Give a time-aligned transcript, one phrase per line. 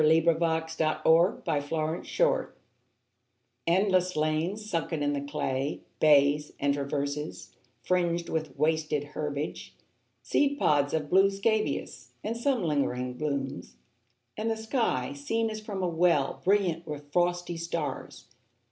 [0.03, 2.53] Frederic Manning THE TRENCHES
[3.67, 9.75] ENDLESS lanes sunken in the clay, Bays, and traverses, fringed with wasted herbage,
[10.23, 13.75] Seed pods of blue scabious, and some lingering blooms;
[14.35, 18.25] And the sky, seen as from a well, Brilliant with frosty stars.